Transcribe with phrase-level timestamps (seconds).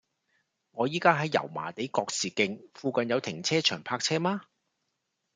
[0.71, 4.41] 我依家喺油麻地覺士徑，附近有停車場泊車嗎